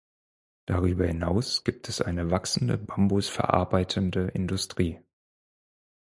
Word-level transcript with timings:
Darüber 0.65 1.05
hinaus 1.05 1.63
gibt 1.63 1.87
es 1.87 2.01
eine 2.01 2.31
wachsende 2.31 2.79
Bambus 2.79 3.29
verarbeitende 3.29 4.29
Industrie. 4.29 4.99